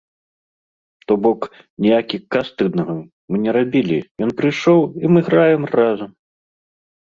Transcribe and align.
То 1.11 1.17
бок, 1.25 1.41
ніякіх 1.87 2.21
кастынгаў 2.37 2.97
мы 3.29 3.35
не 3.45 3.51
рабілі, 3.61 3.99
ён 4.29 4.35
прыйшоў 4.43 4.81
і 5.07 5.15
мы 5.15 5.19
граем 5.33 5.63
разам! 5.79 6.11